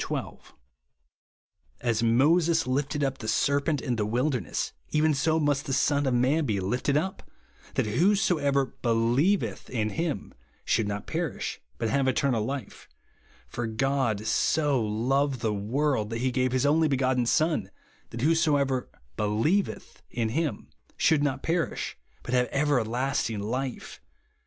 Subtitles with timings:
[0.01, 0.53] 12).
[1.81, 6.15] "As Moses lifted up the serpent in the wilderness, even so must the Son of
[6.15, 7.21] man be lifted up,
[7.75, 10.33] that whosoever believeth in him
[10.65, 12.89] should not perish but have eternal life;
[13.47, 17.69] for God so loved the w^orld, that he gave his only begotten Son,
[18.09, 24.01] that whosoever believeth in him should not perish, but have everlasting life.